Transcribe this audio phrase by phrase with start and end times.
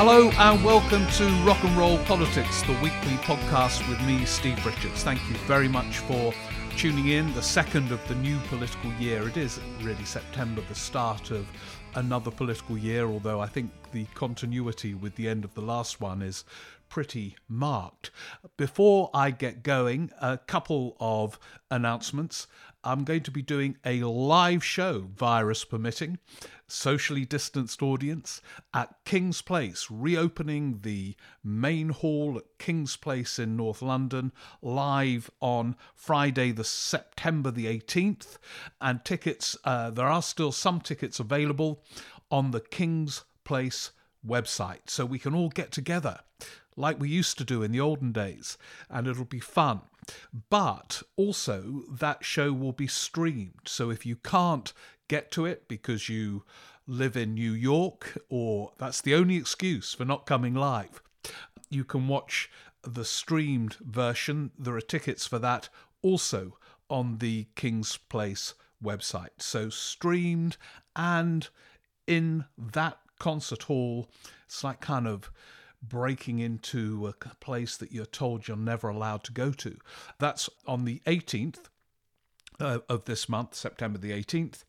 [0.00, 5.02] Hello and welcome to Rock and Roll Politics, the weekly podcast with me, Steve Richards.
[5.02, 6.32] Thank you very much for
[6.76, 7.34] tuning in.
[7.34, 9.26] The second of the new political year.
[9.26, 11.48] It is really September, the start of
[11.96, 16.22] another political year, although I think the continuity with the end of the last one
[16.22, 16.44] is
[16.88, 18.12] pretty marked.
[18.56, 21.40] Before I get going, a couple of
[21.72, 22.46] announcements.
[22.84, 26.18] I'm going to be doing a live show, virus permitting,
[26.66, 28.40] socially distanced audience
[28.72, 35.74] at King's Place, reopening the main hall at King's Place in North London, live on
[35.94, 38.38] Friday, the September the 18th.
[38.80, 41.82] And tickets, uh, there are still some tickets available
[42.30, 43.90] on the King's Place
[44.26, 46.20] website, so we can all get together
[46.76, 48.56] like we used to do in the olden days,
[48.88, 49.80] and it'll be fun.
[50.50, 53.66] But also, that show will be streamed.
[53.66, 54.72] So if you can't
[55.08, 56.44] get to it because you
[56.86, 61.02] live in New York, or that's the only excuse for not coming live,
[61.70, 62.50] you can watch
[62.82, 64.50] the streamed version.
[64.58, 65.68] There are tickets for that
[66.02, 66.56] also
[66.88, 69.38] on the King's Place website.
[69.38, 70.56] So streamed
[70.96, 71.48] and
[72.06, 74.08] in that concert hall,
[74.46, 75.30] it's like kind of
[75.82, 79.76] breaking into a place that you're told you're never allowed to go to.
[80.18, 81.68] That's on the 18th
[82.60, 84.64] uh, of this month, September the 18th.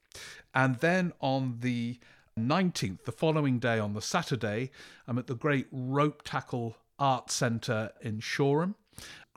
[0.54, 2.00] And then on the
[2.38, 4.72] 19th, the following day, on the Saturday,
[5.08, 8.76] I'm at the Great Ropetackle Art Centre in Shoreham.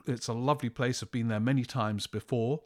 [0.05, 1.01] It's a lovely place.
[1.01, 2.61] I've been there many times before.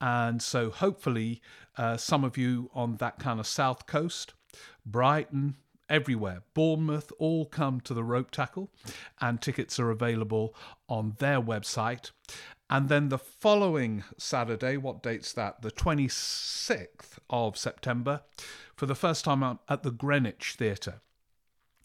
[0.00, 1.40] And so hopefully,
[1.76, 4.34] uh, some of you on that kind of south coast,
[4.84, 5.56] Brighton,
[5.90, 6.42] everywhere.
[6.54, 8.68] Bournemouth all come to the Ropetackle,
[9.20, 10.54] and tickets are available
[10.88, 12.12] on their website.
[12.70, 15.60] And then the following Saturday, what date's that?
[15.60, 18.22] The 26th of September,
[18.76, 21.00] for the first time I'm at the Greenwich Theatre.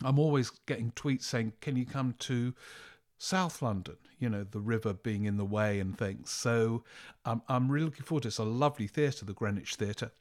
[0.03, 2.53] I'm always getting tweets saying, Can you come to
[3.18, 6.31] South London, you know, the river being in the way and things.
[6.31, 6.84] So
[7.26, 8.31] um, I'm really looking forward to it.
[8.31, 10.12] It's a lovely theatre, the Greenwich Theatre,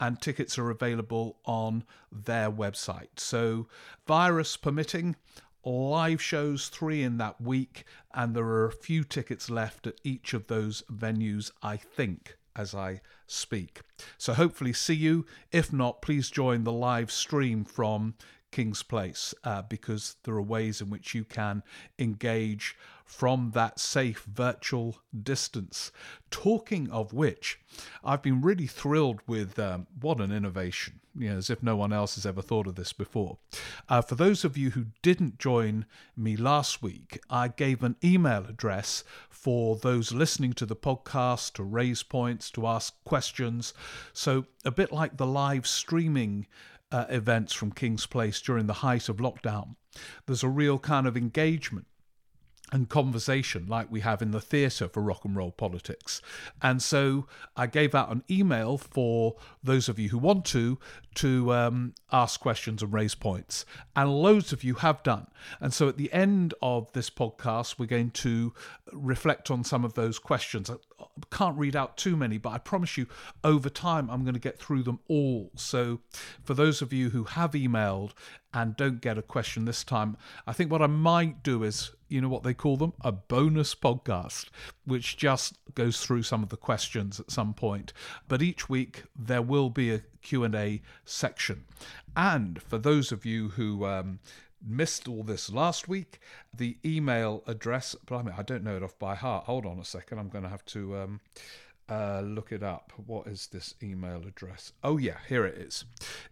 [0.00, 3.18] and tickets are available on their website.
[3.18, 3.68] So,
[4.06, 5.16] virus permitting,
[5.64, 10.34] live shows, three in that week, and there are a few tickets left at each
[10.34, 13.80] of those venues, I think as I speak.
[14.18, 15.24] So hopefully see you.
[15.50, 18.14] If not, please join the live stream from
[18.52, 21.64] King's Place uh, because there are ways in which you can
[21.98, 22.76] engage
[23.12, 25.92] from that safe virtual distance.
[26.30, 27.60] Talking of which,
[28.02, 31.92] I've been really thrilled with um, what an innovation, you know, as if no one
[31.92, 33.36] else has ever thought of this before.
[33.86, 35.84] Uh, for those of you who didn't join
[36.16, 41.62] me last week, I gave an email address for those listening to the podcast to
[41.62, 43.74] raise points, to ask questions.
[44.14, 46.46] So, a bit like the live streaming
[46.92, 49.76] uh, events from King's Place during the height of lockdown.
[50.26, 51.86] There's a real kind of engagement
[52.72, 56.22] and conversation like we have in the theatre for rock and roll politics.
[56.62, 60.78] And so I gave out an email for those of you who want to
[61.16, 63.66] to um, ask questions and raise points.
[63.94, 65.26] And loads of you have done.
[65.60, 68.54] And so at the end of this podcast, we're going to
[68.92, 70.70] reflect on some of those questions.
[70.70, 70.76] I
[71.30, 73.06] can't read out too many, but I promise you
[73.44, 75.50] over time I'm going to get through them all.
[75.56, 76.00] So
[76.42, 78.12] for those of you who have emailed
[78.54, 80.16] and don't get a question this time,
[80.46, 82.92] I think what I might do is, you know what they call them?
[83.00, 84.46] A bonus podcast,
[84.84, 87.92] which just goes through some of the questions at some point.
[88.28, 91.64] But each week there will be a Q&A section.
[92.16, 94.20] And for those of you who um,
[94.64, 96.20] missed all this last week,
[96.54, 99.46] the email address, blimey, I don't know it off by heart.
[99.46, 101.20] Hold on a second, I'm going to have to um,
[101.88, 102.92] uh, look it up.
[103.06, 104.72] What is this email address?
[104.84, 105.84] Oh, yeah, here it is.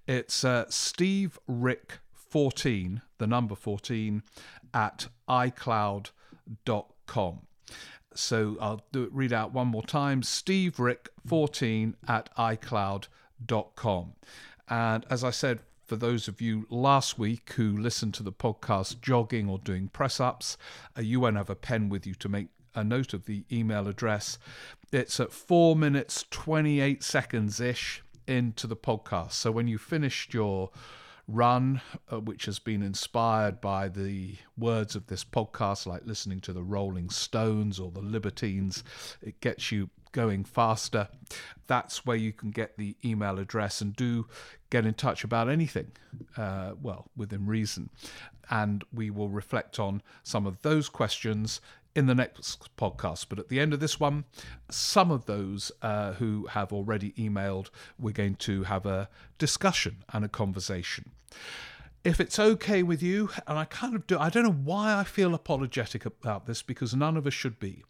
[0.06, 4.22] It's uh, Steve Rick 14, the number 14,
[4.74, 6.10] at iCloud.com.
[8.14, 14.12] So I'll do it, read out one more time Steve Rick 14 at iCloud.com.
[14.68, 19.00] And as I said, for those of you last week who listened to the podcast
[19.00, 20.56] jogging or doing press ups,
[20.96, 23.88] uh, you won't have a pen with you to make a note of the email
[23.88, 24.38] address.
[24.92, 29.32] It's at four minutes, 28 seconds ish into the podcast.
[29.32, 30.70] So when you finished your
[31.30, 31.80] run,
[32.12, 36.62] uh, which has been inspired by the words of this podcast, like listening to the
[36.62, 38.84] Rolling Stones or the Libertines.
[39.22, 41.08] It gets you going faster.
[41.66, 44.26] That's where you can get the email address and do
[44.70, 45.92] get in touch about anything,
[46.36, 47.90] uh, well, within reason.
[48.50, 51.60] And we will reflect on some of those questions
[51.94, 53.26] in the next podcast.
[53.28, 54.24] But at the end of this one,
[54.68, 60.24] some of those uh, who have already emailed, we're going to have a discussion and
[60.24, 61.12] a conversation.
[62.02, 65.04] If it's okay with you, and I kind of do, I don't know why I
[65.04, 67.82] feel apologetic about this because none of us should be.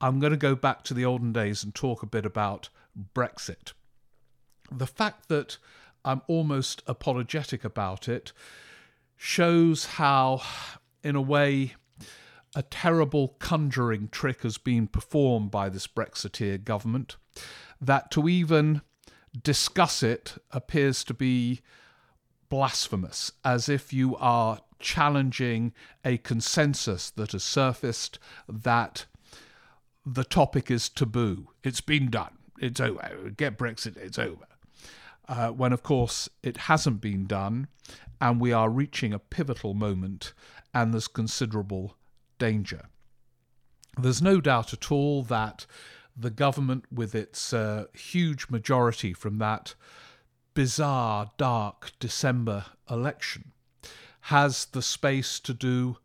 [0.00, 2.68] I'm going to go back to the olden days and talk a bit about
[3.14, 3.72] Brexit.
[4.70, 5.58] The fact that
[6.04, 8.32] I'm almost apologetic about it
[9.16, 10.42] shows how,
[11.04, 11.74] in a way,
[12.54, 17.16] a terrible conjuring trick has been performed by this Brexiteer government,
[17.80, 18.82] that to even
[19.42, 21.60] discuss it appears to be
[22.52, 25.72] blasphemous, as if you are challenging
[26.04, 29.06] a consensus that has surfaced that
[30.04, 31.48] the topic is taboo.
[31.64, 32.36] It's been done.
[32.60, 33.32] It's over.
[33.34, 34.44] Get Brexit, it's over.
[35.26, 37.68] Uh, when, of course, it hasn't been done,
[38.20, 40.34] and we are reaching a pivotal moment,
[40.74, 41.96] and there's considerable
[42.38, 42.90] danger.
[43.98, 45.64] There's no doubt at all that
[46.14, 49.74] the government, with its uh, huge majority from that
[50.54, 53.52] bizarre, dark December election
[54.26, 55.98] has the space to do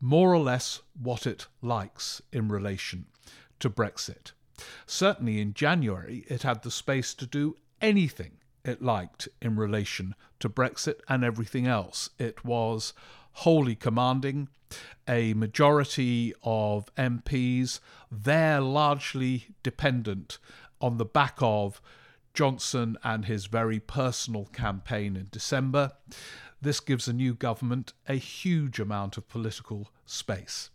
[0.00, 3.06] more or less what it likes in relation
[3.58, 4.32] to Brexit.
[4.86, 8.32] Certainly in January, it had the space to do anything
[8.64, 12.10] it liked in relation to Brexit and everything else.
[12.18, 12.92] It was
[13.32, 14.48] wholly commanding.
[15.08, 17.80] A majority of MPs,
[18.10, 20.38] they're largely dependent
[20.80, 21.80] on the back of
[22.34, 25.92] Johnson and his very personal campaign in December.
[26.60, 30.70] This gives a new government a huge amount of political space.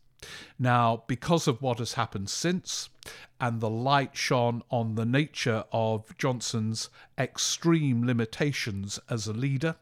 [0.58, 2.90] Now, because of what has happened since,
[3.40, 9.76] and the light shone on the nature of Johnson's extreme limitations as a leader,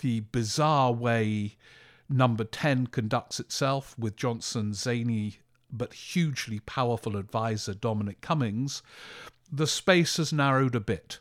[0.00, 1.56] the bizarre way
[2.12, 5.38] Number 10 conducts itself with Johnson's zany
[5.72, 8.82] but hugely powerful advisor Dominic Cummings,
[9.52, 11.18] the space has narrowed a bit.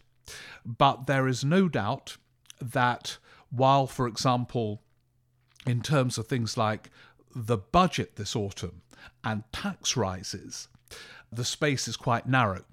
[0.65, 2.15] But there is no doubt
[2.61, 3.17] that
[3.49, 4.81] while, for example,
[5.65, 6.89] in terms of things like
[7.35, 8.81] the budget this autumn
[9.23, 10.69] and tax rises,
[11.31, 12.63] the space is quite narrow.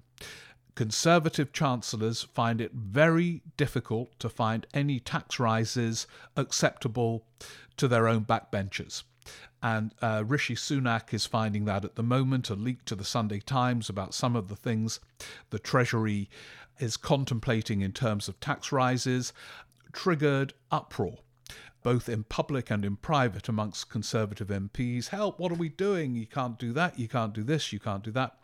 [0.75, 6.07] Conservative chancellors find it very difficult to find any tax rises
[6.37, 7.25] acceptable
[7.75, 9.03] to their own backbenchers.
[9.61, 12.49] And uh, Rishi Sunak is finding that at the moment.
[12.49, 14.99] A leak to the Sunday Times about some of the things
[15.49, 16.29] the Treasury
[16.79, 19.33] is contemplating in terms of tax rises
[19.91, 21.17] triggered uproar,
[21.83, 25.09] both in public and in private, amongst Conservative MPs.
[25.09, 26.15] Help, what are we doing?
[26.15, 28.37] You can't do that, you can't do this, you can't do that.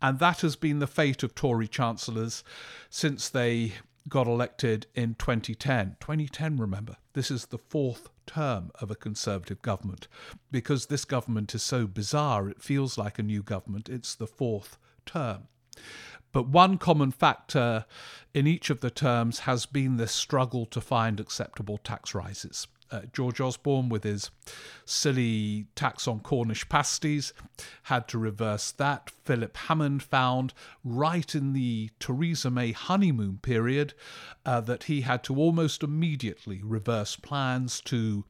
[0.00, 2.44] And that has been the fate of Tory chancellors
[2.90, 3.72] since they
[4.08, 5.96] got elected in 2010.
[6.00, 10.08] 2010, remember, this is the fourth term of a Conservative government.
[10.50, 13.88] Because this government is so bizarre, it feels like a new government.
[13.88, 15.48] It's the fourth term.
[16.32, 17.84] But one common factor
[18.32, 23.00] in each of the terms has been this struggle to find acceptable tax rises uh,
[23.12, 24.30] George Osborne, with his
[24.84, 27.32] silly tax on Cornish pasties,
[27.84, 29.10] had to reverse that.
[29.24, 30.52] Philip Hammond found
[30.84, 33.94] right in the Theresa May honeymoon period
[34.44, 38.24] uh, that he had to almost immediately reverse plans to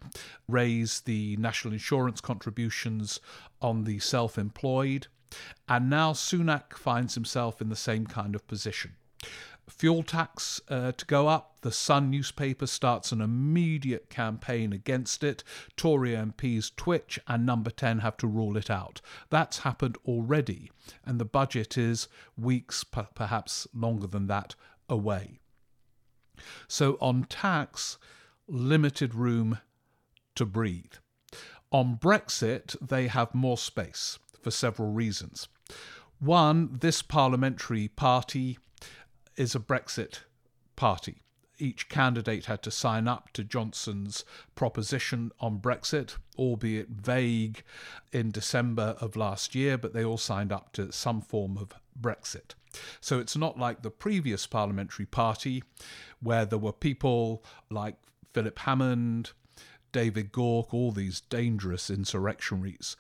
[0.48, 3.20] raise the national insurance contributions
[3.60, 5.08] on the self employed.
[5.68, 8.96] And now Sunak finds himself in the same kind of position
[9.72, 11.56] fuel tax uh, to go up.
[11.62, 15.42] The Sun newspaper starts an immediate campaign against it.
[15.76, 19.00] Tory MPs twitch, and Number 10 have to rule it out.
[19.30, 20.70] That's happened already,
[21.04, 24.54] and the budget is weeks, perhaps longer than that,
[24.88, 25.40] away.
[26.68, 27.98] So on tax,
[28.46, 29.58] limited room
[30.34, 30.94] to breathe.
[31.70, 35.48] On Brexit, they have more space for several reasons.
[36.18, 38.58] One, this parliamentary party
[39.36, 40.20] is a Brexit
[40.76, 41.22] party.
[41.58, 44.24] Each candidate had to sign up to Johnson's
[44.54, 47.62] proposition on Brexit, albeit vague
[48.10, 52.54] in December of last year, but they all signed up to some form of Brexit.
[53.00, 55.62] So it's not like the previous parliamentary party,
[56.20, 57.96] where there were people like
[58.32, 59.32] Philip Hammond,
[59.92, 62.96] David Gauke, all these dangerous insurrectionaries,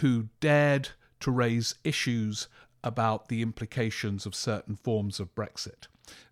[0.00, 2.48] who dared to raise issues
[2.82, 5.86] about the implications of certain forms of Brexit.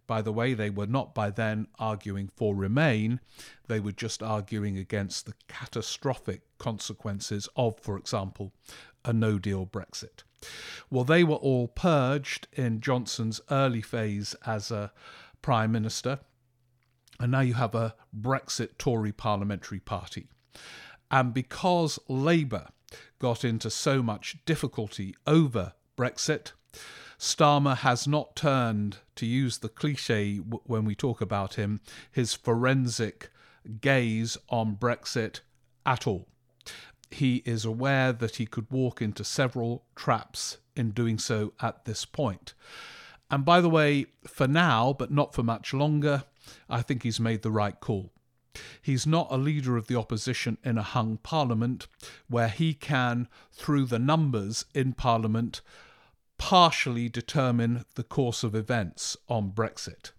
[0.06, 3.20] By the way, they were not by then arguing for Remain,
[3.66, 8.52] they were just arguing against the catastrophic consequences of, for example,
[9.04, 10.22] a no deal Brexit.
[10.90, 14.92] Well, they were all purged in Johnson's early phase as a
[15.42, 16.20] Prime Minister,
[17.18, 20.28] and now you have a Brexit Tory parliamentary party.
[21.10, 22.68] And because Labour
[23.18, 26.52] got into so much difficulty over Brexit.
[27.18, 31.80] Starmer has not turned, to use the cliche when we talk about him,
[32.12, 33.30] his forensic
[33.80, 35.40] gaze on Brexit
[35.86, 36.28] at all.
[37.10, 42.04] He is aware that he could walk into several traps in doing so at this
[42.04, 42.52] point.
[43.30, 46.24] And by the way, for now, but not for much longer,
[46.68, 48.12] I think he's made the right call.
[48.80, 51.88] He's not a leader of the opposition in a hung parliament
[52.28, 55.60] where he can, through the numbers in parliament,
[56.38, 60.12] partially determine the course of events on Brexit.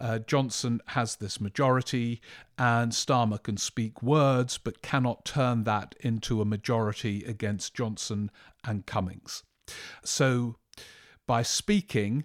[0.00, 2.20] Uh, Johnson has this majority,
[2.58, 8.30] and Starmer can speak words but cannot turn that into a majority against Johnson
[8.64, 9.42] and Cummings.
[10.04, 10.56] So,
[11.26, 12.24] by speaking,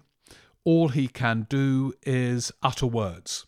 [0.64, 3.46] all he can do is utter words.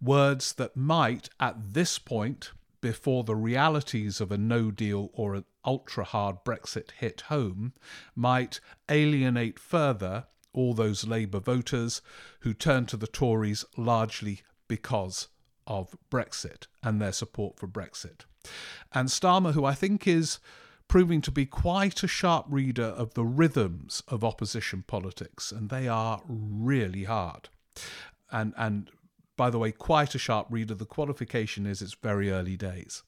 [0.00, 5.44] Words that might, at this point, before the realities of a no deal or an
[5.64, 7.72] ultra hard Brexit hit home,
[8.14, 8.60] might
[8.90, 12.02] alienate further all those Labour voters
[12.40, 15.28] who turned to the Tories largely because
[15.66, 18.26] of Brexit and their support for Brexit.
[18.92, 20.40] And Starmer, who I think is
[20.88, 25.88] proving to be quite a sharp reader of the rhythms of opposition politics, and they
[25.88, 27.48] are really hard.
[28.30, 28.90] And and
[29.36, 30.74] by the way, quite a sharp reader.
[30.74, 33.02] The qualification is it's very early days,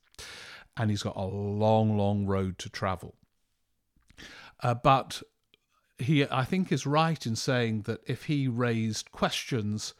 [0.76, 3.14] and he's got a long, long road to travel.
[4.62, 5.22] Uh, but
[5.98, 9.94] he, I think, is right in saying that if he raised questions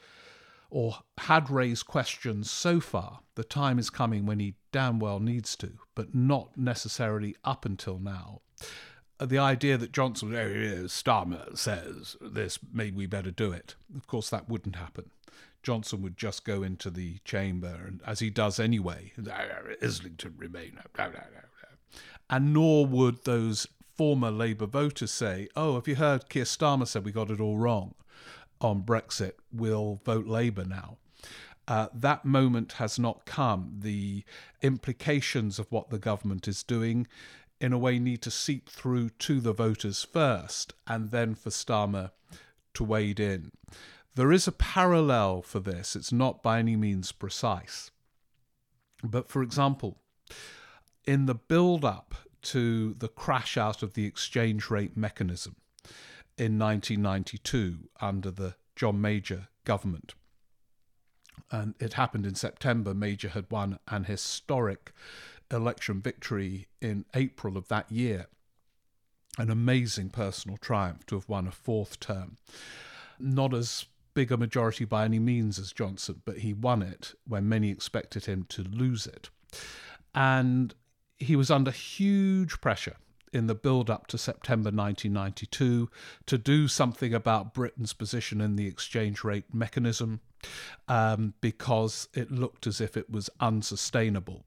[0.70, 5.54] or had raised questions so far, the time is coming when he damn well needs
[5.56, 8.40] to, but not necessarily up until now.
[9.20, 13.76] Uh, the idea that Johnson, oh, Starmer says this, maybe we better do it.
[13.96, 15.10] Of course, that wouldn't happen.
[15.64, 19.12] Johnson would just go into the chamber, and as he does anyway,
[19.82, 20.78] Islington remain.
[22.30, 23.66] And nor would those
[23.96, 27.58] former Labour voters say, "Oh, have you heard Keir Starmer said we got it all
[27.58, 27.94] wrong
[28.60, 29.32] on Brexit?
[29.52, 30.98] We'll vote Labour now."
[31.66, 33.76] Uh, that moment has not come.
[33.80, 34.22] The
[34.60, 37.06] implications of what the government is doing,
[37.58, 42.10] in a way, need to seep through to the voters first, and then for Starmer
[42.74, 43.50] to wade in.
[44.16, 45.96] There is a parallel for this.
[45.96, 47.90] It's not by any means precise.
[49.02, 49.98] But for example,
[51.04, 55.56] in the build up to the crash out of the exchange rate mechanism
[56.38, 60.14] in 1992 under the John Major government,
[61.50, 62.94] and it happened in September.
[62.94, 64.92] Major had won an historic
[65.50, 68.26] election victory in April of that year.
[69.38, 72.36] An amazing personal triumph to have won a fourth term.
[73.18, 77.48] Not as big a majority by any means as Johnson, but he won it when
[77.48, 79.28] many expected him to lose it.
[80.14, 80.74] And
[81.18, 82.96] he was under huge pressure
[83.32, 85.90] in the build up to September 1992
[86.26, 90.20] to do something about Britain's position in the exchange rate mechanism
[90.88, 94.44] um, because it looked as if it was unsustainable.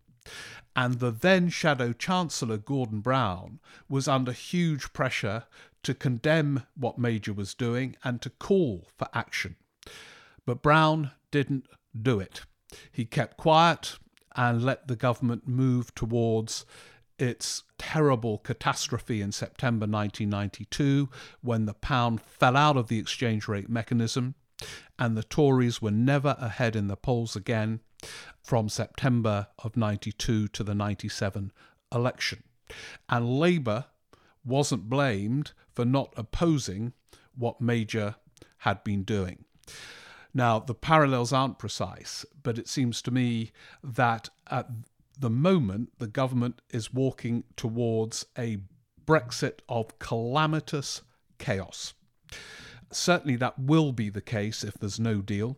[0.75, 5.45] And the then Shadow Chancellor, Gordon Brown, was under huge pressure
[5.83, 9.55] to condemn what Major was doing and to call for action.
[10.45, 11.65] But Brown didn't
[11.99, 12.41] do it.
[12.91, 13.97] He kept quiet
[14.35, 16.65] and let the government move towards
[17.17, 21.09] its terrible catastrophe in September 1992
[21.41, 24.35] when the pound fell out of the exchange rate mechanism
[24.99, 27.79] and the Tories were never ahead in the polls again
[28.43, 31.51] from September of 92 to the 97
[31.93, 32.43] election.
[33.09, 33.85] And Labour
[34.45, 36.93] wasn't blamed for not opposing
[37.35, 38.15] what Major
[38.59, 39.45] had been doing.
[40.33, 43.51] Now, the parallels aren't precise, but it seems to me
[43.83, 44.67] that at
[45.19, 48.59] the moment the government is walking towards a
[49.05, 51.01] Brexit of calamitous
[51.39, 51.93] chaos.
[52.91, 55.57] Certainly, that will be the case if there's no deal,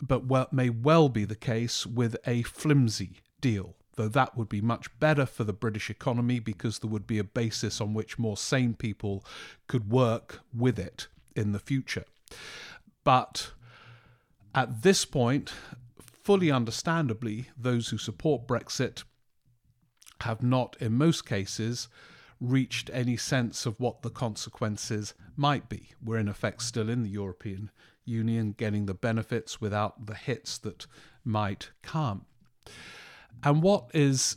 [0.00, 4.60] but well, may well be the case with a flimsy deal, though that would be
[4.60, 8.36] much better for the British economy because there would be a basis on which more
[8.36, 9.24] sane people
[9.66, 12.04] could work with it in the future.
[13.04, 13.52] But
[14.54, 15.52] at this point,
[16.00, 19.04] fully understandably, those who support Brexit
[20.22, 21.88] have not, in most cases,
[22.40, 25.90] reached any sense of what the consequences might be.
[26.02, 27.70] We're in effect still in the European
[28.08, 30.86] Union, getting the benefits without the hits that
[31.24, 32.24] might come.
[33.44, 34.36] And what is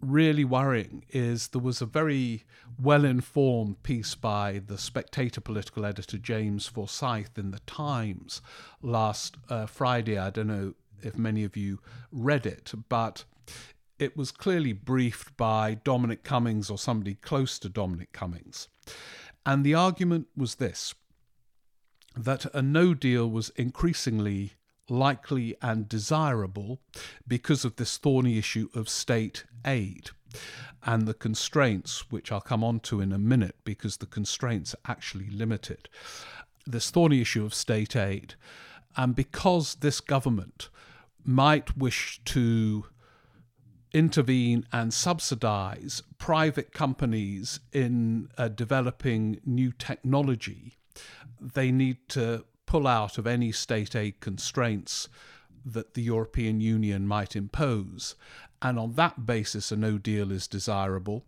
[0.00, 2.44] really worrying is there was a very
[2.80, 8.42] well informed piece by the Spectator political editor James Forsyth in the Times
[8.82, 10.18] last uh, Friday.
[10.18, 11.78] I don't know if many of you
[12.10, 13.24] read it, but
[13.98, 18.68] it was clearly briefed by Dominic Cummings or somebody close to Dominic Cummings.
[19.46, 20.94] And the argument was this
[22.16, 24.52] that a no deal was increasingly
[24.88, 26.80] likely and desirable
[27.26, 30.10] because of this thorny issue of state aid
[30.84, 34.90] and the constraints, which I'll come on to in a minute because the constraints are
[34.90, 35.88] actually limited.
[36.66, 38.34] This thorny issue of state aid,
[38.96, 40.68] and because this government
[41.24, 42.86] might wish to
[43.92, 50.78] intervene and subsidize private companies in uh, developing new technology,
[51.54, 55.08] they need to pull out of any state aid constraints
[55.64, 58.14] that the European Union might impose.
[58.60, 61.24] And on that basis, a no deal is desirable.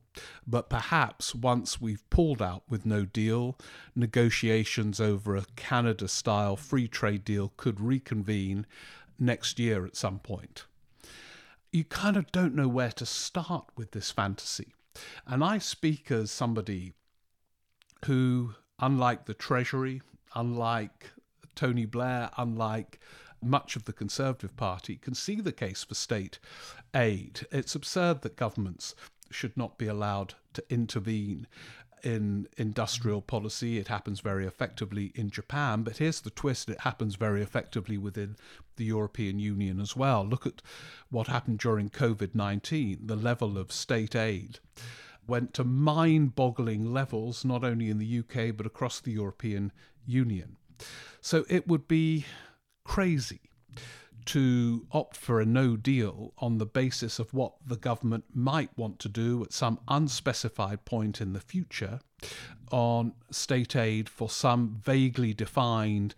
[0.46, 3.58] But perhaps once we've pulled out with no deal,
[3.96, 8.66] negotiations over a Canada style free trade deal could reconvene
[9.18, 10.66] next year at some point.
[11.72, 14.72] You kind of don't know where to start with this fantasy.
[15.26, 16.92] And I speak as somebody
[18.04, 20.02] who, unlike the Treasury,
[20.34, 21.10] unlike
[21.54, 22.98] Tony Blair, unlike
[23.42, 26.38] much of the Conservative Party, can see the case for state
[26.94, 27.46] aid.
[27.52, 28.94] It's absurd that governments
[29.30, 31.46] should not be allowed to intervene
[32.02, 33.78] in industrial policy.
[33.78, 38.36] It happens very effectively in Japan, but here's the twist it happens very effectively within
[38.76, 40.24] the European Union as well.
[40.24, 40.62] Look at
[41.10, 43.06] what happened during COVID 19.
[43.06, 44.58] The level of state aid
[45.26, 49.72] went to mind boggling levels, not only in the UK, but across the European
[50.06, 50.56] Union.
[51.20, 52.26] So it would be
[52.84, 53.40] crazy
[54.26, 58.98] to opt for a no deal on the basis of what the government might want
[59.00, 62.00] to do at some unspecified point in the future
[62.70, 66.14] on state aid for some vaguely defined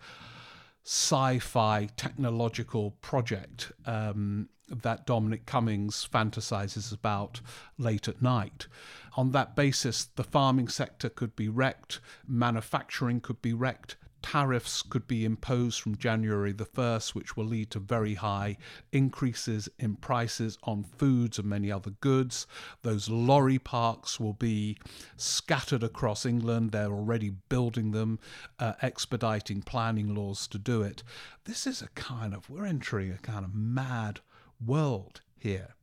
[0.83, 7.41] sci fi technological project um, that Dominic Cummings fantasizes about
[7.77, 8.67] late at night.
[9.15, 15.07] On that basis, the farming sector could be wrecked, manufacturing could be wrecked, tariffs could
[15.07, 18.57] be imposed from January the 1st, which will lead to very high
[18.91, 22.45] increases in prices on foods and many other goods.
[22.81, 24.77] Those lorry parks will be
[25.15, 26.71] scattered across England.
[26.71, 28.19] They're already building them,
[28.59, 31.03] uh, expediting planning laws to do it.
[31.45, 34.19] This is a kind of, we're entering a kind of mad
[34.63, 35.75] world here.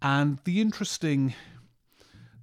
[0.00, 1.34] And the interesting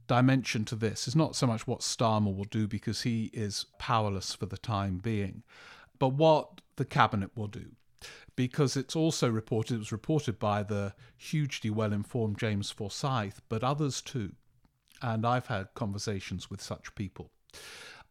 [0.08, 4.34] dimension to this is not so much what Starmer will do because he is powerless
[4.34, 5.44] for the time being,
[6.00, 7.76] but what the cabinet will do.
[8.36, 13.64] Because it's also reported, it was reported by the hugely well informed James Forsyth, but
[13.64, 14.32] others too.
[15.02, 17.32] And I've had conversations with such people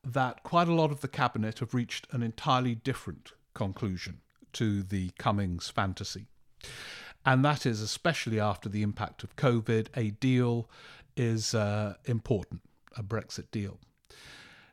[0.04, 4.20] that quite a lot of the cabinet have reached an entirely different conclusion
[4.52, 6.26] to the Cummings fantasy.
[7.24, 10.68] And that is especially after the impact of COVID, a deal
[11.16, 12.62] is uh, important,
[12.96, 13.78] a Brexit deal.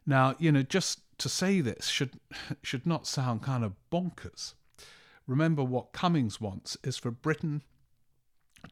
[0.06, 2.20] Now, you know, just to say this should
[2.62, 4.54] should not sound kind of bonkers.
[5.28, 7.64] Remember what Cummings wants is for Britain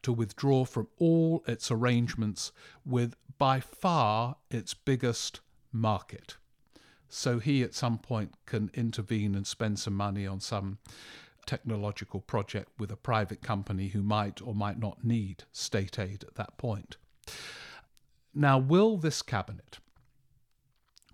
[0.02, 2.52] to withdraw from all its arrangements
[2.84, 5.40] with by far its biggest
[5.72, 6.36] market.
[7.08, 10.78] So he at some point can intervene and spend some money on some
[11.46, 16.34] technological project with a private company who might or might not need state aid at
[16.36, 16.96] that point.
[18.34, 19.78] Now, will this cabinet,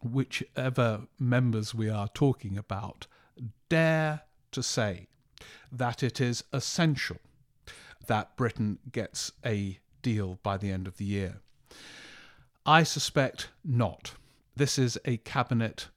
[0.02, 3.06] whichever members we are talking about,
[3.68, 5.08] dare to say
[5.70, 7.18] that it is essential
[8.06, 11.40] that Britain gets a deal by the end of the year?
[12.64, 14.14] I suspect not.
[14.56, 15.88] This is a cabinet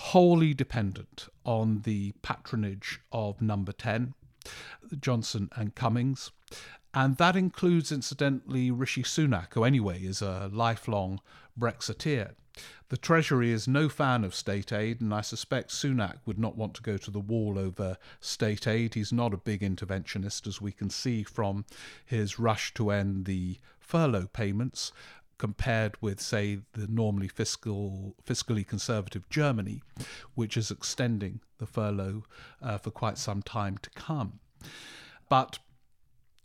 [0.00, 4.14] wholly dependent on the patronage of Number 10,
[4.98, 6.30] Johnson and Cummings,
[6.94, 11.20] and that includes, incidentally, Rishi Sunak, who anyway is a lifelong
[11.58, 12.30] Brexiteer.
[12.88, 16.74] The Treasury is no fan of state aid, and I suspect Sunak would not want
[16.74, 18.94] to go to the wall over state aid.
[18.94, 21.66] He's not a big interventionist, as we can see from
[22.04, 24.92] his rush to end the furlough payments,
[25.40, 29.80] compared with, say, the normally fiscal, fiscally conservative Germany,
[30.34, 32.24] which is extending the furlough
[32.60, 34.38] uh, for quite some time to come.
[35.30, 35.58] But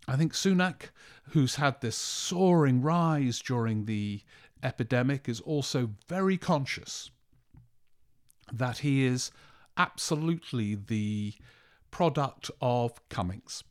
[0.07, 0.91] I think Sunak,
[1.31, 4.21] who's had this soaring rise during the
[4.63, 7.11] epidemic, is also very conscious
[8.53, 9.29] that he is
[9.75, 11.33] absolutely the
[11.91, 13.65] product of Cummings.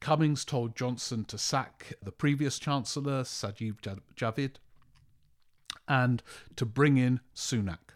[0.00, 4.56] Cummings told Johnson to sack the previous Chancellor, Sajid Javid,
[5.86, 6.22] and
[6.56, 7.94] to bring in Sunak.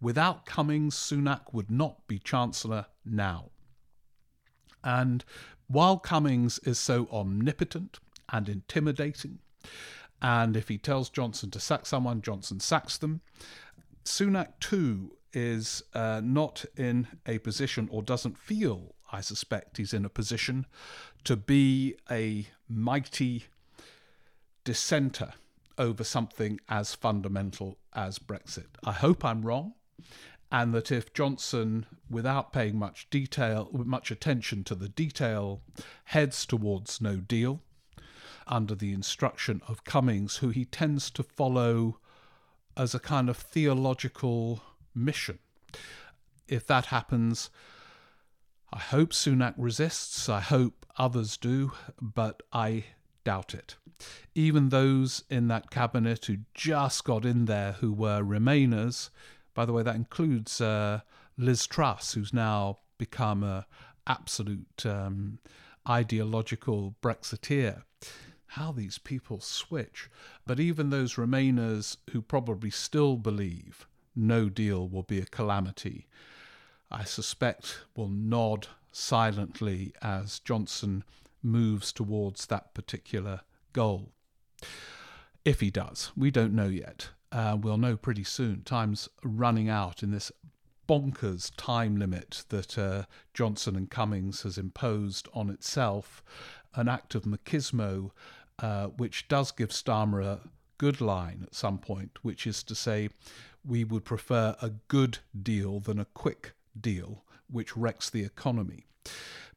[0.00, 3.50] Without Cummings, Sunak would not be Chancellor now.
[4.84, 5.24] And
[5.66, 9.38] while Cummings is so omnipotent and intimidating,
[10.20, 13.20] and if he tells Johnson to sack someone, Johnson sacks them,
[14.04, 20.04] Sunak, too, is uh, not in a position or doesn't feel, I suspect, he's in
[20.04, 20.66] a position
[21.24, 23.44] to be a mighty
[24.64, 25.34] dissenter
[25.78, 28.68] over something as fundamental as Brexit.
[28.84, 29.74] I hope I'm wrong,
[30.50, 35.60] and that if Johnson, without paying much detail, much attention to the detail,
[36.04, 37.60] heads towards no deal
[38.46, 41.98] under the instruction of Cummings, who he tends to follow
[42.76, 44.62] as a kind of theological
[44.94, 45.38] mission.
[46.48, 47.50] If that happens,
[48.72, 52.84] I hope Sunak resists, I hope others do, but I
[53.22, 53.76] doubt it.
[54.34, 59.10] Even those in that cabinet who just got in there who were Remainers,
[59.54, 61.00] by the way, that includes uh,
[61.36, 63.64] Liz Truss, who's now become an
[64.06, 65.38] absolute um,
[65.88, 67.82] ideological Brexiteer.
[68.46, 70.08] How these people switch.
[70.46, 76.06] But even those Remainers who probably still believe no deal will be a calamity,
[76.94, 81.04] I suspect will nod silently as Johnson
[81.42, 83.40] moves towards that particular
[83.72, 84.12] goal.
[85.44, 87.08] If he does, we don't know yet.
[87.32, 88.62] Uh, we'll know pretty soon.
[88.62, 90.30] Time's running out in this
[90.86, 96.22] bonkers time limit that uh, Johnson and Cummings has imposed on itself,
[96.74, 98.10] an act of machismo
[98.58, 100.40] uh, which does give Starmer a
[100.76, 103.08] good line at some point, which is to say,
[103.64, 108.86] we would prefer a good deal than a quick deal, which wrecks the economy.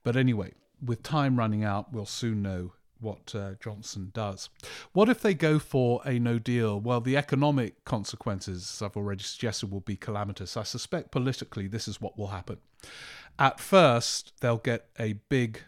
[0.04, 4.49] But anyway, with time running out, we'll soon know what uh, Johnson does.
[4.93, 6.80] What if they go for a no deal?
[6.80, 10.58] Well, the economic consequences, as I've already suggested, will be calamitous.
[10.58, 12.58] I suspect politically this is what will happen.
[13.38, 15.62] At first, they'll get a big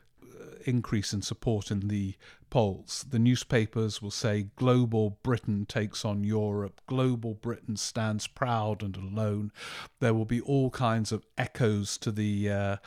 [0.65, 2.15] increase in support in the
[2.49, 3.05] polls.
[3.09, 9.51] The newspapers will say global Britain takes on Europe, global Britain stands proud and alone.
[9.99, 12.77] There will be all kinds of echoes to the uh,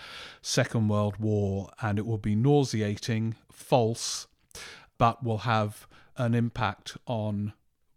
[0.43, 4.27] Second World War, and it will be nauseating, false,
[4.99, 5.87] but will have
[6.17, 7.53] an impact on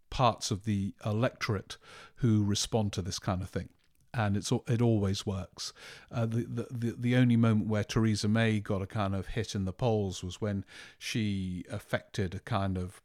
[0.10, 1.78] parts of the electorate
[2.18, 3.70] who respond to this kind of thing
[4.14, 5.74] and it's it always works.
[6.12, 9.66] Uh, the, the the only moment where Theresa May got a kind of hit in
[9.66, 10.66] the polls was when
[10.98, 13.02] she affected a kind of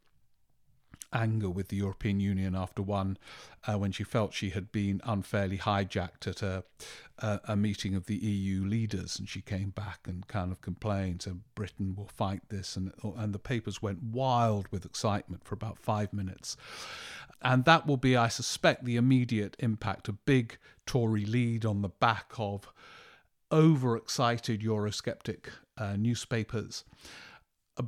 [1.11, 3.17] anger with the European Union after one,
[3.67, 6.63] uh, when she felt she had been unfairly hijacked at a,
[7.17, 11.23] a, a meeting of the EU leaders, and she came back and kind of complained,
[11.23, 15.79] "So Britain will fight this," and and the papers went wild with excitement for about
[15.79, 16.55] five minutes,
[17.41, 20.07] and that will be, I suspect, the immediate impact.
[20.07, 22.71] A big Tory lead on the back of
[23.51, 25.45] overexcited Eurosceptic
[25.77, 26.83] uh, newspapers,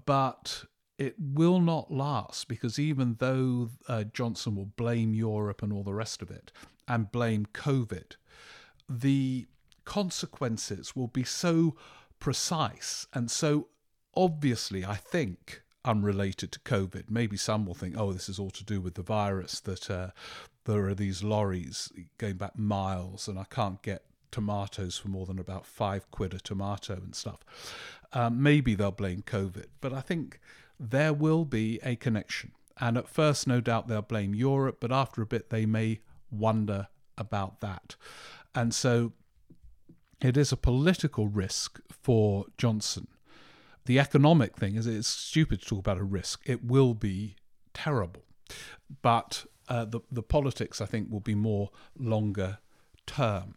[0.05, 0.65] but
[0.97, 5.93] it will not last because even though uh, Johnson will blame Europe and all the
[5.93, 6.51] rest of it
[6.87, 8.15] and blame COVID,
[8.87, 9.47] the
[9.83, 11.75] consequences will be so
[12.19, 13.67] precise and so
[14.15, 17.09] obviously, I think, unrelated to COVID.
[17.09, 20.09] Maybe some will think, oh, this is all to do with the virus, that uh,
[20.65, 25.39] there are these lorries going back miles and I can't get tomatoes for more than
[25.39, 27.39] about five quid a tomato and stuff.
[28.13, 30.39] Um, maybe they'll blame COVID, but I think
[30.79, 32.51] there will be a connection.
[32.79, 35.99] And at first, no doubt they'll blame Europe, but after a bit, they may
[36.31, 37.95] wonder about that.
[38.55, 39.13] And so
[40.21, 43.07] it is a political risk for Johnson.
[43.85, 46.41] The economic thing is it's stupid to talk about a risk.
[46.45, 47.35] It will be
[47.73, 48.23] terrible.
[49.01, 52.59] But uh, the, the politics, I think, will be more longer
[53.05, 53.55] term.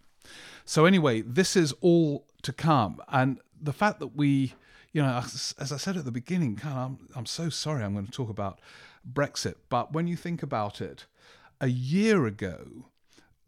[0.65, 3.01] So, anyway, this is all to come.
[3.09, 4.55] And the fact that we
[4.95, 7.93] you know, as, as I said at the beginning, of, I'm, I'm so sorry I'm
[7.93, 8.61] going to talk about
[9.07, 11.07] Brexit, but when you think about it,
[11.61, 12.87] a year ago,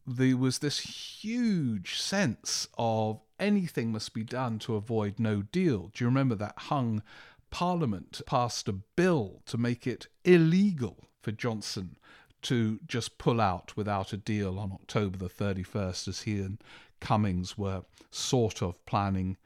[0.06, 5.90] there was this huge sense of anything must be done to avoid no deal.
[5.94, 7.02] Do you remember that hung
[7.50, 11.96] Parliament passed a bill to make it illegal for Johnson
[12.42, 16.62] to just pull out without a deal on October the 31st, as he and
[17.00, 19.36] Cummings were sort of planning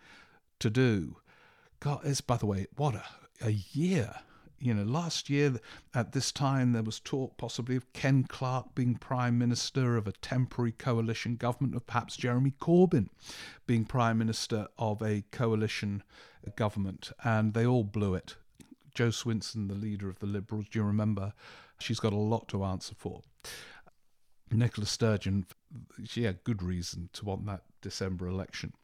[0.59, 1.17] to do.
[1.81, 3.05] God, it's by the way, what a,
[3.41, 4.15] a year.
[4.63, 5.59] You know, last year
[5.95, 10.13] at this time there was talk possibly of Ken Clarke being prime minister of a
[10.13, 13.09] temporary coalition government, of perhaps Jeremy Corbyn
[13.67, 16.03] being prime minister of a coalition
[16.47, 18.37] uh, government, and they all blew it.
[18.95, 21.33] Jo Swinson, the leader of the Liberals, do you remember?
[21.79, 23.23] She's got a lot to answer for.
[24.53, 25.47] Nicola Sturgeon,
[26.05, 28.75] she had good reason to want that December election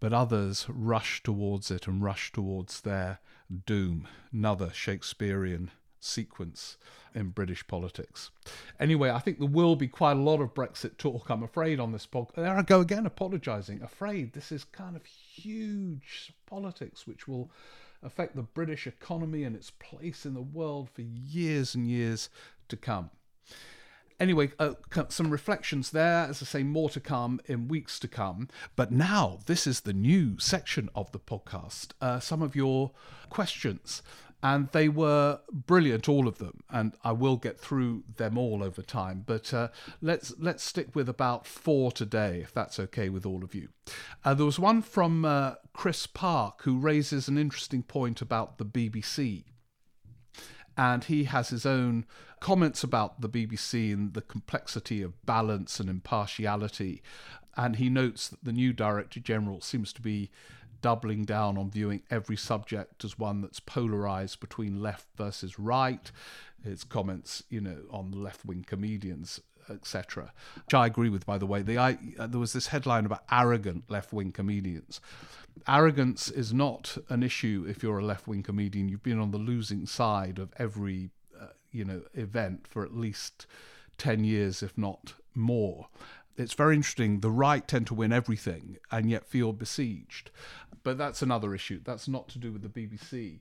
[0.00, 3.20] but others rush towards it and rush towards their
[3.66, 4.08] doom.
[4.32, 6.78] Another Shakespearean sequence
[7.14, 8.30] in British politics.
[8.78, 11.92] Anyway, I think there will be quite a lot of Brexit talk, I'm afraid, on
[11.92, 12.36] this podcast.
[12.36, 13.82] There I go again, apologising.
[13.82, 17.50] Afraid this is kind of huge politics which will
[18.02, 22.30] affect the British economy and its place in the world for years and years
[22.68, 23.10] to come.
[24.20, 24.74] Anyway, uh,
[25.08, 26.26] some reflections there.
[26.26, 28.48] As I say, more to come in weeks to come.
[28.76, 31.92] But now, this is the new section of the podcast.
[32.00, 32.92] Uh, some of your
[33.30, 34.02] questions
[34.42, 36.62] and they were brilliant, all of them.
[36.70, 39.24] And I will get through them all over time.
[39.26, 39.68] But uh,
[40.00, 43.68] let's let's stick with about four today, if that's okay with all of you.
[44.24, 48.64] Uh, there was one from uh, Chris Park who raises an interesting point about the
[48.64, 49.44] BBC.
[50.76, 52.06] And he has his own
[52.40, 57.02] comments about the BBC and the complexity of balance and impartiality.
[57.56, 60.30] And he notes that the new Director General seems to be
[60.80, 66.10] doubling down on viewing every subject as one that's polarized between left versus right.
[66.64, 70.32] His comments, you know, on left wing comedians, etc.,
[70.64, 71.62] which I agree with, by the way.
[71.62, 75.00] The, I, uh, there was this headline about arrogant left wing comedians.
[75.68, 78.88] Arrogance is not an issue if you're a left wing comedian.
[78.88, 83.46] You've been on the losing side of every, uh, you know, event for at least
[83.98, 85.88] 10 years, if not more
[86.40, 87.20] it's very interesting.
[87.20, 90.30] The right tend to win everything and yet feel besieged.
[90.82, 91.80] But that's another issue.
[91.84, 93.40] That's not to do with the BBC.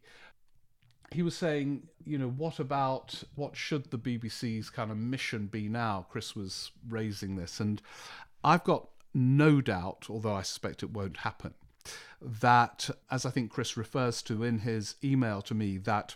[1.11, 5.67] He was saying, you know, what about what should the BBC's kind of mission be
[5.67, 6.05] now?
[6.09, 7.81] Chris was raising this, and
[8.43, 11.55] I've got no doubt, although I suspect it won't happen,
[12.21, 16.15] that, as I think Chris refers to in his email to me, that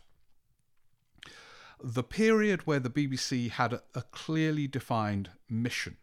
[1.84, 5.98] the period where the BBC had a, a clearly defined mission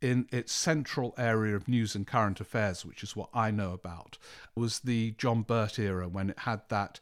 [0.00, 4.16] in its central area of news and current affairs, which is what I know about,
[4.56, 7.00] was the John Birt era when it had that,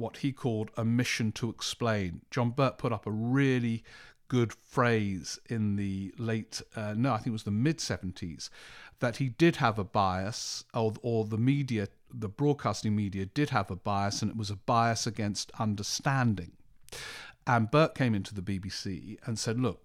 [0.00, 2.22] what he called a mission to explain.
[2.30, 3.84] John Birt put up a really
[4.28, 8.48] good phrase in the late, uh, no, I think it was the mid 70s,
[9.00, 13.70] that he did have a bias, or, or the media, the broadcasting media did have
[13.70, 16.52] a bias, and it was a bias against understanding.
[17.46, 19.82] And Birt came into the BBC and said, look,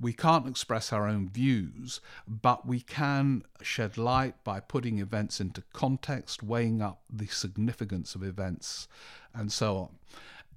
[0.00, 5.62] we can't express our own views, but we can shed light by putting events into
[5.72, 8.88] context, weighing up the significance of events,
[9.34, 9.88] and so on.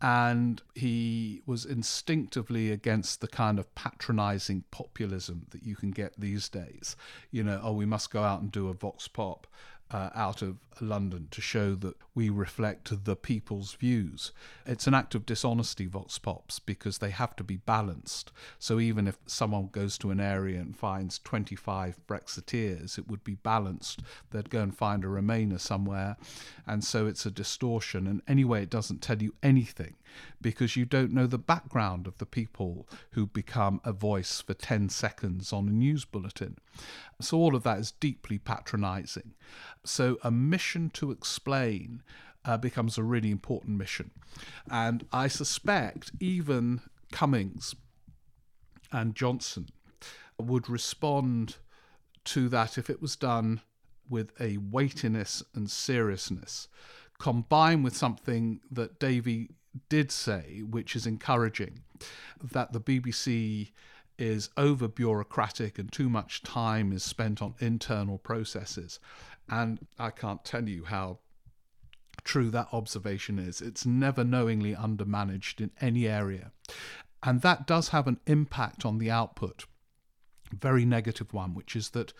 [0.03, 6.49] And he was instinctively against the kind of patronizing populism that you can get these
[6.49, 6.95] days.
[7.29, 9.45] You know, oh, we must go out and do a vox pop
[9.93, 14.31] uh, out of London to show that we reflect the people's views.
[14.65, 18.31] It's an act of dishonesty, Vox Pops, because they have to be balanced.
[18.57, 23.35] So even if someone goes to an area and finds 25 Brexiteers, it would be
[23.35, 24.01] balanced.
[24.31, 26.17] They'd go and find a Remainer somewhere.
[26.65, 28.07] And so it's a distortion.
[28.07, 29.95] And anyway, it doesn't tell you anything
[30.41, 34.89] because you don't know the background of the people who become a voice for 10
[34.89, 36.57] seconds on a news bulletin.
[37.19, 39.33] So all of that is deeply patronizing.
[39.83, 42.03] So a mission to explain
[42.43, 44.11] uh, becomes a really important mission.
[44.69, 47.75] And I suspect even Cummings
[48.91, 49.67] and Johnson
[50.39, 51.57] would respond
[52.25, 53.61] to that if it was done
[54.09, 56.67] with a weightiness and seriousness,
[57.19, 59.51] combined with something that Davie
[59.89, 61.83] did say, which is encouraging,
[62.41, 63.71] that the BBC
[64.17, 68.99] is over bureaucratic and too much time is spent on internal processes.
[69.49, 71.19] And I can't tell you how
[72.23, 73.61] true that observation is.
[73.61, 76.51] It's never knowingly undermanaged in any area.
[77.23, 79.65] And that does have an impact on the output,
[80.51, 82.13] very negative one, which is that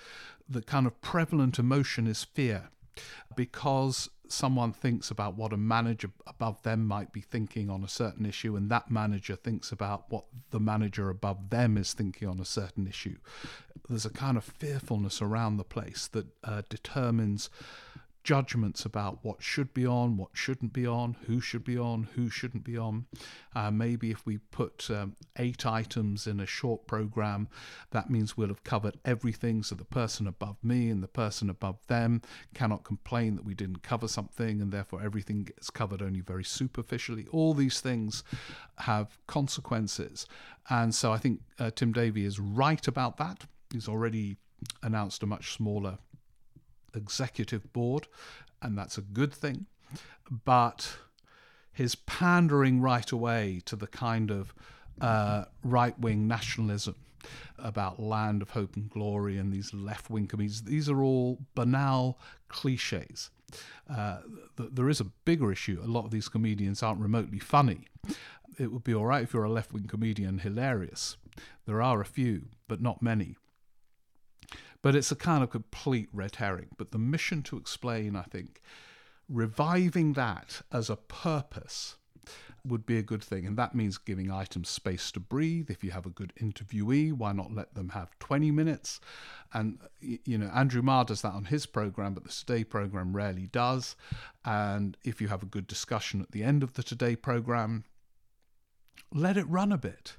[0.47, 2.69] the kind of prevalent emotion is fear
[3.35, 8.25] because someone thinks about what a manager above them might be thinking on a certain
[8.25, 12.45] issue, and that manager thinks about what the manager above them is thinking on a
[12.45, 13.17] certain issue.
[13.89, 17.49] There's a kind of fearfulness around the place that uh, determines
[18.23, 22.29] judgments about what should be on, what shouldn't be on, who should be on, who
[22.29, 23.05] shouldn't be on.
[23.55, 27.47] Uh, maybe if we put um, eight items in a short program,
[27.91, 29.63] that means we'll have covered everything.
[29.63, 32.21] So the person above me and the person above them
[32.53, 37.27] cannot complain that we didn't cover something, and therefore everything gets covered only very superficially.
[37.31, 38.23] All these things
[38.79, 40.27] have consequences.
[40.69, 43.45] And so I think uh, Tim Davie is right about that.
[43.73, 44.37] He's already
[44.83, 45.97] announced a much smaller
[46.93, 48.07] executive board,
[48.61, 49.65] and that's a good thing.
[50.45, 50.97] But
[51.73, 54.53] his pandering right away to the kind of
[54.99, 56.95] uh, right wing nationalism
[57.57, 62.19] about land of hope and glory and these left wing comedies, these are all banal
[62.49, 63.29] cliches.
[63.89, 64.19] Uh,
[64.57, 65.81] th- there is a bigger issue.
[65.83, 67.87] A lot of these comedians aren't remotely funny.
[68.57, 71.17] it would be all right if you're a left wing comedian, hilarious.
[71.65, 73.37] There are a few, but not many.
[74.81, 76.69] But it's a kind of complete red herring.
[76.77, 78.61] But the mission to explain, I think,
[79.29, 81.97] reviving that as a purpose
[82.63, 83.45] would be a good thing.
[83.45, 85.69] And that means giving items space to breathe.
[85.69, 88.99] If you have a good interviewee, why not let them have 20 minutes?
[89.53, 93.47] And, you know, Andrew Marr does that on his program, but the Today program rarely
[93.47, 93.95] does.
[94.45, 97.85] And if you have a good discussion at the end of the Today program,
[99.13, 100.17] let it run a bit.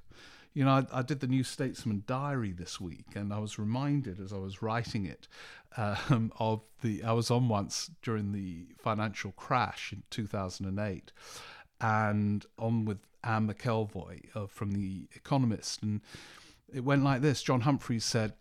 [0.54, 4.20] You know, I, I, did the New Statesman diary this week, and I was reminded
[4.20, 5.26] as I was writing it
[5.76, 7.02] um, of the.
[7.02, 11.12] I was on once during the financial crash in 2008,
[11.80, 15.82] and on with Anne McElvoy uh, from The Economist.
[15.82, 16.00] And
[16.72, 18.34] it went like this John Humphrys said,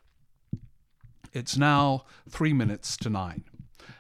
[1.34, 3.44] It's now three minutes to nine.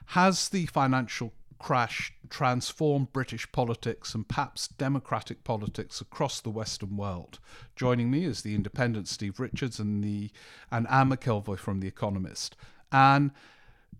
[0.07, 7.39] Has the financial crash transformed British politics and perhaps democratic politics across the Western world?
[7.75, 10.31] Joining me is the independent Steve Richards and, the,
[10.71, 12.55] and Anne McElvoy from The Economist.
[12.91, 13.31] Anne,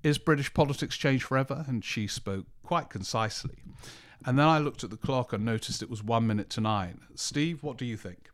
[0.04, 1.64] is British politics changed forever?
[1.68, 3.58] And she spoke quite concisely.
[4.26, 7.02] And then I looked at the clock and noticed it was one minute to nine.
[7.16, 8.30] Steve, what do you think?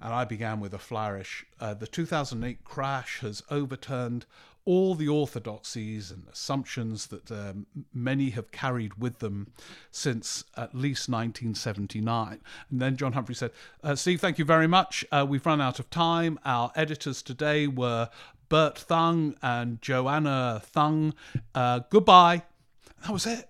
[0.00, 1.44] And I began with a flourish.
[1.60, 4.26] Uh, the 2008 crash has overturned
[4.64, 9.52] all the orthodoxies and assumptions that um, many have carried with them
[9.90, 12.40] since at least 1979.
[12.70, 13.50] And then John Humphrey said,
[13.82, 15.04] uh, Steve, thank you very much.
[15.10, 16.38] Uh, we've run out of time.
[16.44, 18.08] Our editors today were
[18.48, 21.14] Bert Thung and Joanna Thung.
[21.54, 22.42] Uh, goodbye.
[23.02, 23.48] That was it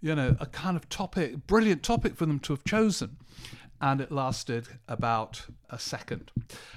[0.00, 3.16] you know, a kind of topic, brilliant topic for them to have chosen.
[3.80, 6.32] And it lasted about a second.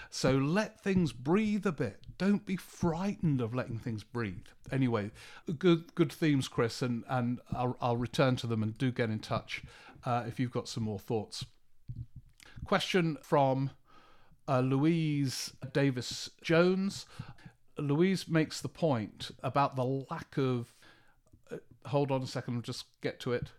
[0.10, 2.00] So let things breathe a bit.
[2.18, 4.48] Don't be frightened of letting things breathe.
[4.72, 5.12] Anyway,
[5.58, 9.20] good good themes, Chris, and, and I'll, I'll return to them and do get in
[9.20, 9.64] touch
[10.06, 11.46] uh, if you've got some more thoughts.
[12.66, 13.72] Question from
[14.48, 17.06] uh, Louise Davis Jones.
[17.78, 20.74] Louise makes the point about the lack of
[21.88, 23.52] hold on a second, I'll just get to it.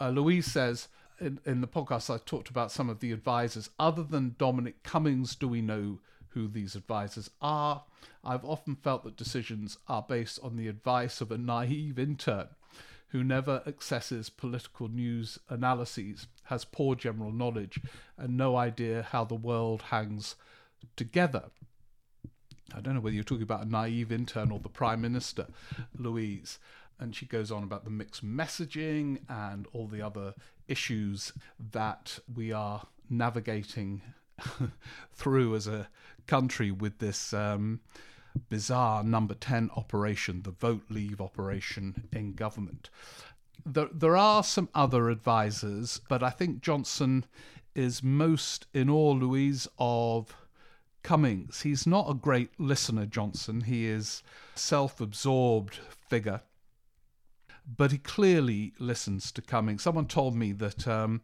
[0.00, 0.88] Uh, Louise says
[1.20, 3.70] in, in the podcast, I talked about some of the advisors.
[3.78, 5.98] Other than Dominic Cummings, do we know
[6.38, 7.82] who these advisors are?
[8.24, 12.48] I've often felt that decisions are based on the advice of a naive intern
[13.08, 17.80] who never accesses political news analyses, has poor general knowledge,
[18.16, 20.36] and no idea how the world hangs
[20.94, 21.44] together.
[22.72, 25.46] I don't know whether you're talking about a naive intern or the Prime Minister,
[25.96, 26.58] Louise
[26.98, 30.34] and she goes on about the mixed messaging and all the other
[30.66, 31.32] issues
[31.72, 34.02] that we are navigating
[35.12, 35.88] through as a
[36.26, 37.80] country with this um,
[38.48, 42.90] bizarre number 10 operation, the vote leave operation in government.
[43.64, 47.24] There, there are some other advisors, but I think Johnson
[47.74, 50.34] is most in awe, Louise, of
[51.02, 51.62] Cummings.
[51.62, 53.62] He's not a great listener, Johnson.
[53.62, 54.22] He is
[54.54, 55.76] self-absorbed
[56.08, 56.42] figure
[57.76, 59.82] but he clearly listens to Cummings.
[59.82, 61.20] Someone told me that um,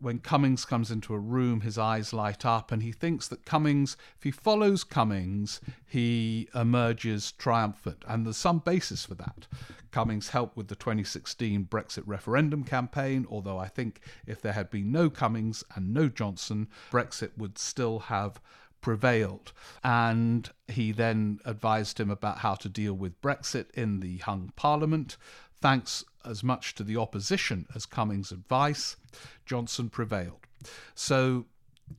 [0.00, 3.96] when Cummings comes into a room, his eyes light up, and he thinks that Cummings,
[4.16, 8.04] if he follows Cummings, he emerges triumphant.
[8.06, 9.46] And there's some basis for that.
[9.90, 14.90] Cummings helped with the 2016 Brexit referendum campaign, although I think if there had been
[14.90, 18.40] no Cummings and no Johnson, Brexit would still have
[18.80, 19.52] prevailed.
[19.82, 25.16] And he then advised him about how to deal with Brexit in the hung parliament.
[25.60, 28.96] Thanks as much to the opposition as Cummings' advice,
[29.46, 30.46] Johnson prevailed.
[30.94, 31.46] So,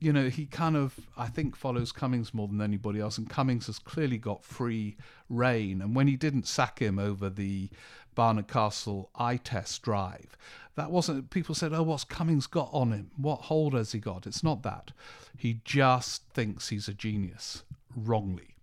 [0.00, 3.66] you know, he kind of, I think, follows Cummings more than anybody else, and Cummings
[3.66, 4.96] has clearly got free
[5.28, 5.80] rein.
[5.80, 7.68] And when he didn't sack him over the
[8.14, 10.36] Barnard Castle eye test drive,
[10.74, 13.10] that wasn't, people said, oh, what's Cummings got on him?
[13.16, 14.26] What hold has he got?
[14.26, 14.90] It's not that.
[15.36, 17.62] He just thinks he's a genius
[17.94, 18.56] wrongly.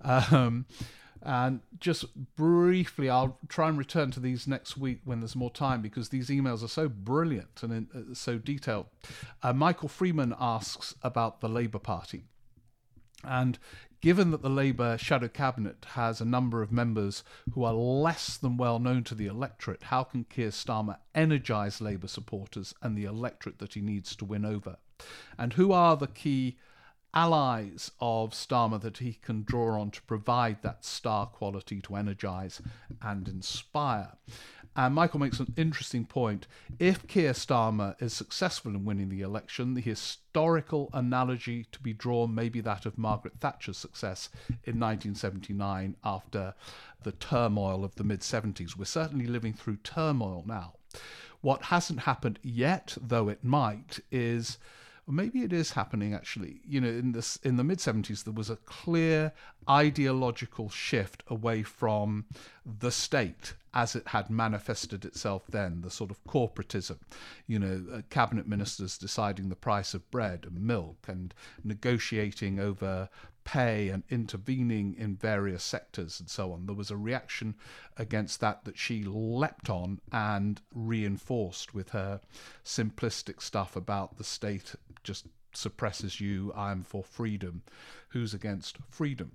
[0.00, 0.66] Um,
[1.24, 2.04] and just
[2.36, 6.28] briefly, I'll try and return to these next week when there's more time because these
[6.28, 8.86] emails are so brilliant and uh, so detailed.
[9.42, 12.24] Uh, Michael Freeman asks about the Labour Party.
[13.22, 13.58] And
[14.02, 18.58] given that the Labour shadow cabinet has a number of members who are less than
[18.58, 23.60] well known to the electorate, how can Keir Starmer energise Labour supporters and the electorate
[23.60, 24.76] that he needs to win over?
[25.38, 26.58] And who are the key
[27.14, 32.60] allies of Starmer that he can draw on to provide that star quality to energize
[33.00, 34.12] and inspire.
[34.76, 36.48] And Michael makes an interesting point.
[36.80, 42.34] If Keir Starmer is successful in winning the election, the historical analogy to be drawn
[42.34, 44.30] may be that of Margaret Thatcher's success
[44.64, 46.54] in 1979 after
[47.04, 48.76] the turmoil of the mid 70s.
[48.76, 50.74] We're certainly living through turmoil now.
[51.40, 54.58] What hasn't happened yet, though it might, is
[55.06, 56.60] maybe it is happening actually.
[56.66, 59.32] You know, in this in the mid 70s there was a clear
[59.68, 62.26] ideological shift away from
[62.64, 66.98] the state as it had manifested itself then, the sort of corporatism,
[67.46, 71.34] you know, uh, cabinet ministers deciding the price of bread and milk and
[71.64, 73.08] negotiating over
[73.44, 76.66] pay and intervening in various sectors and so on.
[76.66, 77.54] There was a reaction
[77.96, 82.20] against that that she leapt on and reinforced with her
[82.64, 84.74] simplistic stuff about the state
[85.04, 87.62] just suppresses you, I'm for freedom.
[88.08, 89.32] Who's against freedom?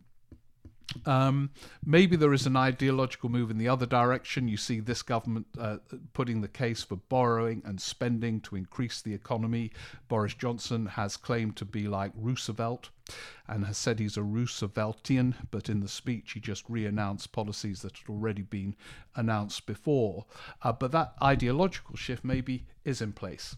[1.05, 1.51] Um,
[1.85, 4.47] maybe there is an ideological move in the other direction.
[4.47, 5.77] You see this government uh,
[6.13, 9.71] putting the case for borrowing and spending to increase the economy.
[10.07, 12.89] Boris Johnson has claimed to be like Roosevelt
[13.47, 17.81] and has said he's a Rooseveltian, but in the speech he just re announced policies
[17.81, 18.75] that had already been
[19.15, 20.25] announced before.
[20.61, 23.55] Uh, but that ideological shift maybe is in place.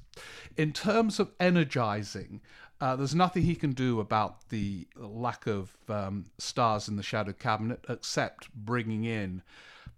[0.58, 2.42] In terms of energizing,
[2.82, 7.32] uh, there's nothing he can do about the lack of um, stars in the shadow
[7.32, 9.44] cabinet except bringing in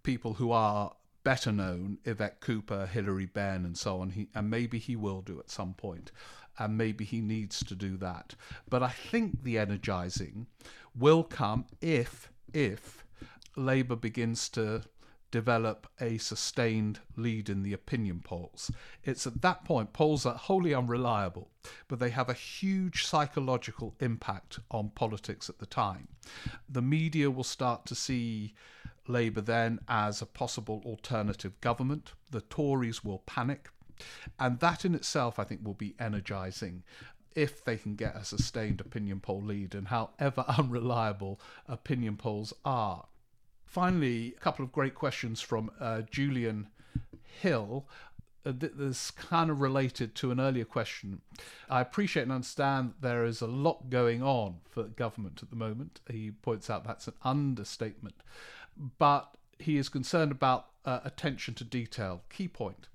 [0.03, 4.09] people who are better known, Yvette Cooper, Hilary Benn, and so on.
[4.09, 6.11] He, and maybe he will do at some point,
[6.59, 8.35] and maybe he needs to do that.
[8.69, 10.47] But I think the energizing
[10.93, 13.05] will come if if
[13.55, 14.83] Labour begins to
[15.33, 18.69] develop a sustained lead in the opinion polls.
[19.03, 21.49] It's at that point, polls are wholly unreliable,
[21.87, 26.07] but they have a huge psychological impact on politics at the time.
[26.69, 28.53] The media will start to see
[29.07, 32.13] Labour then as a possible alternative government.
[32.29, 33.69] The Tories will panic.
[34.39, 36.83] And that in itself, I think, will be energising
[37.33, 43.07] if they can get a sustained opinion poll lead, and however unreliable opinion polls are.
[43.73, 46.67] Finally, a couple of great questions from uh, Julian
[47.41, 47.87] Hill.
[48.45, 51.21] Uh, this kind of related to an earlier question.
[51.71, 56.01] I appreciate and understand there is a lot going on for government at the moment.
[56.07, 58.21] He points out that's an understatement,
[58.99, 62.21] but he is concerned about uh, attention to detail.
[62.29, 62.89] Key point.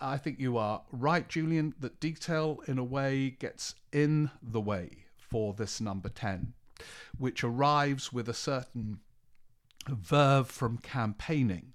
[0.00, 5.04] I think you are right, Julian, that detail in a way gets in the way
[5.16, 6.54] for this number 10,
[7.16, 8.98] which arrives with a certain
[9.88, 11.72] verve from campaigning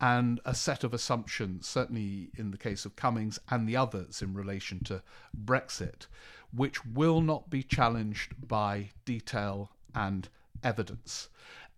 [0.00, 4.32] and a set of assumptions, certainly in the case of Cummings and the others in
[4.32, 5.02] relation to
[5.36, 6.06] Brexit,
[6.52, 10.28] which will not be challenged by detail and
[10.64, 11.28] evidence.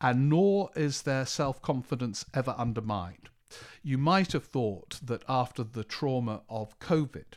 [0.01, 3.29] And nor is their self confidence ever undermined.
[3.83, 7.35] You might have thought that after the trauma of COVID,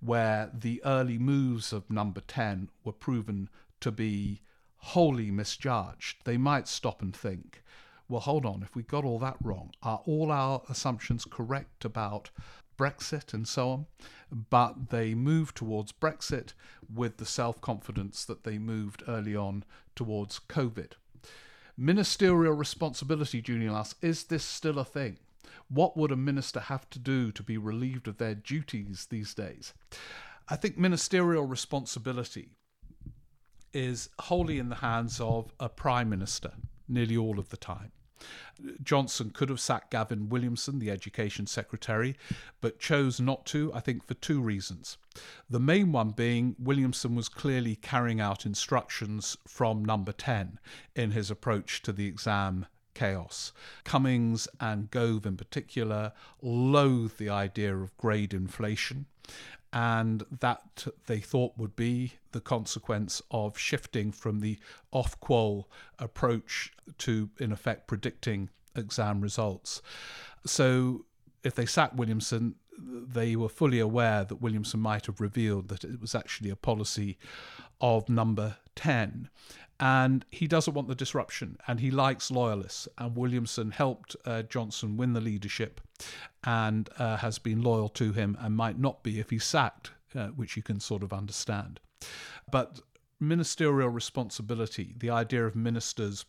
[0.00, 3.48] where the early moves of number 10 were proven
[3.80, 4.42] to be
[4.86, 7.62] wholly misjudged, they might stop and think,
[8.08, 12.30] well, hold on, if we got all that wrong, are all our assumptions correct about
[12.78, 13.86] Brexit and so on?
[14.30, 16.52] But they moved towards Brexit
[16.92, 19.64] with the self confidence that they moved early on
[19.96, 20.92] towards COVID.
[21.76, 25.18] Ministerial responsibility, Julian asks, is this still a thing?
[25.68, 29.74] What would a minister have to do to be relieved of their duties these days?
[30.48, 32.50] I think ministerial responsibility
[33.76, 36.52] is wholly in the hands of a prime minister
[36.88, 37.92] nearly all of the time.
[38.82, 42.16] Johnson could have sacked Gavin Williamson, the education secretary,
[42.62, 44.96] but chose not to, I think, for two reasons.
[45.50, 50.58] The main one being Williamson was clearly carrying out instructions from number 10
[50.94, 52.64] in his approach to the exam
[52.94, 53.52] chaos.
[53.84, 59.04] Cummings and Gove, in particular, loathed the idea of grade inflation
[59.76, 64.58] and that they thought would be the consequence of shifting from the
[64.90, 65.64] Ofqual
[65.98, 69.82] approach to, in effect, predicting exam results.
[70.46, 71.04] So,
[71.44, 76.00] if they sacked Williamson, they were fully aware that Williamson might have revealed that it
[76.00, 77.18] was actually a policy
[77.78, 79.28] of number 10
[79.78, 82.88] and he doesn't want the disruption and he likes loyalists.
[82.98, 85.80] And williamson helped uh, johnson win the leadership
[86.44, 90.28] and uh, has been loyal to him and might not be if he's sacked uh,
[90.28, 91.80] which you can sort of understand.
[92.50, 92.80] But
[93.18, 96.26] ministerial responsibility the idea of ministers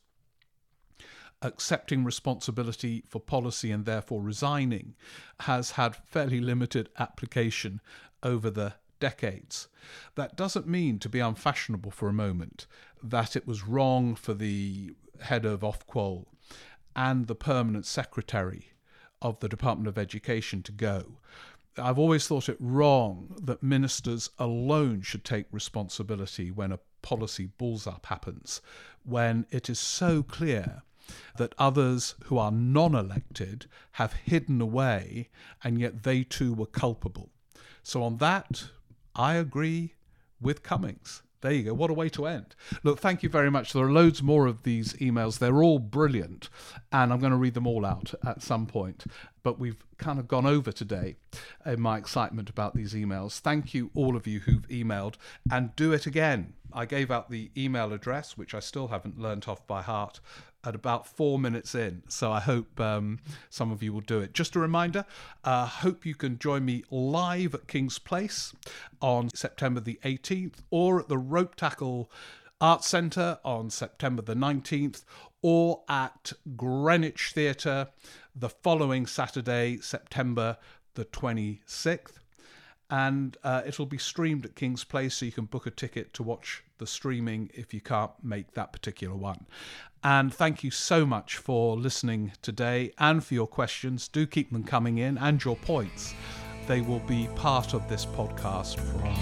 [1.41, 4.95] accepting responsibility for policy and therefore resigning
[5.41, 7.80] has had fairly limited application
[8.24, 9.68] over the decades.
[10.16, 12.66] That doesn't mean, to be unfashionable for a moment,
[13.04, 16.26] that it was wrong for the head of Ofqual
[16.95, 18.74] and the permanent secretary
[19.22, 21.20] of the Department of Education to go.
[21.78, 27.86] I've always thought it wrong that ministers alone should take responsibility when a policy balls
[27.86, 28.62] up happens,
[29.04, 30.82] when it is so clear
[31.38, 35.30] that others who are non elected have hidden away
[35.64, 37.30] and yet they too were culpable.
[37.84, 38.66] So, on that,
[39.16, 39.93] I agree
[40.41, 41.22] with Cummings.
[41.42, 41.74] There you go.
[41.74, 42.56] What a way to end.
[42.84, 43.72] Look, thank you very much.
[43.72, 45.38] There are loads more of these emails.
[45.38, 46.50] They're all brilliant,
[46.92, 49.06] and I'm going to read them all out at some point.
[49.44, 51.16] But we've kind of gone over today
[51.66, 53.40] in my excitement about these emails.
[53.40, 55.16] Thank you, all of you who've emailed,
[55.52, 56.54] and do it again.
[56.74, 60.20] I gave out the email address, which I still haven't learnt off by heart,
[60.68, 62.03] at about four minutes in.
[62.09, 64.34] So I hope um, some of you will do it.
[64.34, 65.05] Just a reminder,
[65.45, 68.53] uh, hope you can join me live at King's Place
[69.01, 72.07] on September the 18th or at the Ropetackle
[72.59, 75.03] Arts Centre on September the 19th
[75.41, 77.88] or at Greenwich Theatre
[78.36, 80.57] the following Saturday, September
[80.95, 82.18] the 26th
[82.90, 86.24] and uh, it'll be streamed at King's Place, so you can book a ticket to
[86.24, 89.46] watch the streaming if you can't make that particular one.
[90.04, 94.08] And thank you so much for listening today and for your questions.
[94.08, 96.14] Do keep them coming in and your points.
[96.68, 99.14] They will be part of this podcast from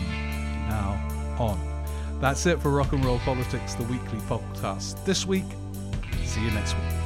[0.67, 1.75] now on.
[2.19, 5.45] That's it for Rock and Roll Politics, the weekly podcast this week.
[6.23, 7.04] See you next week.